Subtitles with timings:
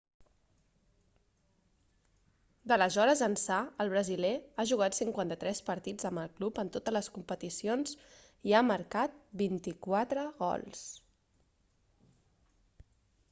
[2.71, 7.93] d'aleshores ençà el brasiler ha jugat 53 partits amb el club en totes les competicions
[8.51, 10.81] i ha marcat 24 gols